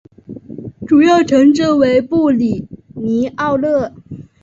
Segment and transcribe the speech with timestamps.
[0.87, 3.93] 主要城镇为布里尼奥勒。